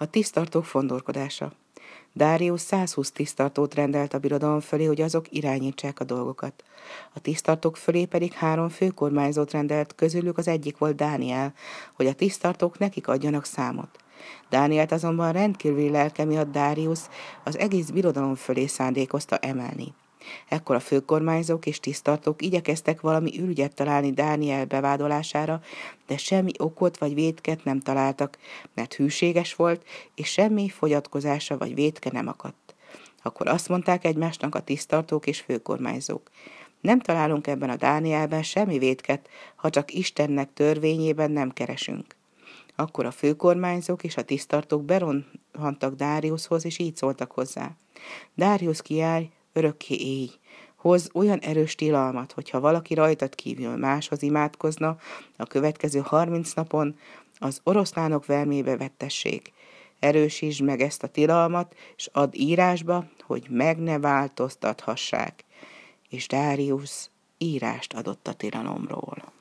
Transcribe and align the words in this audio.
A 0.00 0.10
tisztartók 0.10 0.64
fondorkodása. 0.64 1.52
Dárius 2.12 2.60
120 2.60 3.10
tisztartót 3.10 3.74
rendelt 3.74 4.14
a 4.14 4.18
birodalom 4.18 4.60
fölé, 4.60 4.84
hogy 4.84 5.00
azok 5.00 5.26
irányítsák 5.30 6.00
a 6.00 6.04
dolgokat. 6.04 6.64
A 7.14 7.20
tisztartók 7.20 7.76
fölé 7.76 8.04
pedig 8.04 8.32
három 8.32 8.68
főkormányzót 8.68 9.50
rendelt, 9.50 9.94
közülük 9.94 10.38
az 10.38 10.48
egyik 10.48 10.78
volt 10.78 10.96
Dániel, 10.96 11.52
hogy 11.94 12.06
a 12.06 12.12
tisztartók 12.12 12.78
nekik 12.78 13.08
adjanak 13.08 13.44
számot. 13.44 13.96
Dánielt 14.50 14.92
azonban 14.92 15.32
rendkívüli 15.32 15.90
lelke 15.90 16.24
miatt 16.24 16.52
Dárius 16.52 17.00
az 17.44 17.58
egész 17.58 17.90
birodalom 17.90 18.34
fölé 18.34 18.66
szándékozta 18.66 19.36
emelni. 19.36 19.94
Ekkor 20.48 20.76
a 20.76 20.80
főkormányzók 20.80 21.66
és 21.66 21.80
tisztartók 21.80 22.42
igyekeztek 22.42 23.00
valami 23.00 23.38
ürügyet 23.38 23.74
találni 23.74 24.12
Dániel 24.12 24.64
bevádolására, 24.64 25.60
de 26.06 26.16
semmi 26.16 26.52
okot 26.58 26.98
vagy 26.98 27.14
védket 27.14 27.64
nem 27.64 27.80
találtak, 27.80 28.38
mert 28.74 28.94
hűséges 28.94 29.54
volt, 29.54 29.86
és 30.14 30.28
semmi 30.28 30.68
fogyatkozása 30.68 31.58
vagy 31.58 31.74
védke 31.74 32.10
nem 32.12 32.28
akadt. 32.28 32.74
Akkor 33.22 33.48
azt 33.48 33.68
mondták 33.68 34.04
egymásnak 34.04 34.54
a 34.54 34.60
tisztartók 34.60 35.26
és 35.26 35.40
főkormányzók. 35.40 36.30
Nem 36.80 37.00
találunk 37.00 37.46
ebben 37.46 37.70
a 37.70 37.76
Dánielben 37.76 38.42
semmi 38.42 38.78
védket, 38.78 39.28
ha 39.56 39.70
csak 39.70 39.92
Istennek 39.92 40.52
törvényében 40.52 41.30
nem 41.30 41.50
keresünk. 41.50 42.16
Akkor 42.76 43.06
a 43.06 43.10
főkormányzók 43.10 44.04
és 44.04 44.16
a 44.16 44.22
tisztartók 44.22 44.84
beronhantak 44.84 45.94
Dáriushoz, 45.94 46.64
és 46.64 46.78
így 46.78 46.96
szóltak 46.96 47.32
hozzá. 47.32 47.70
Dárius 48.34 48.82
kiállj, 48.82 49.30
örökké 49.58 49.94
éj. 49.94 50.30
Hoz 50.76 51.10
olyan 51.14 51.38
erős 51.38 51.74
tilalmat, 51.74 52.32
hogyha 52.32 52.60
valaki 52.60 52.94
rajtad 52.94 53.34
kívül 53.34 53.76
máshoz 53.76 54.22
imádkozna, 54.22 54.96
a 55.36 55.44
következő 55.44 55.98
harminc 55.98 56.52
napon 56.52 56.98
az 57.38 57.60
oroszlánok 57.62 58.26
vermébe 58.26 58.76
vettessék. 58.76 59.52
Erősítsd 59.98 60.62
meg 60.62 60.80
ezt 60.80 61.02
a 61.02 61.08
tilalmat, 61.08 61.74
és 61.96 62.08
add 62.12 62.30
írásba, 62.32 63.04
hogy 63.22 63.46
meg 63.50 63.78
ne 63.78 63.98
változtathassák. 63.98 65.44
És 66.08 66.26
Dárius 66.26 67.10
írást 67.38 67.92
adott 67.92 68.28
a 68.28 68.32
tilalomról. 68.32 69.37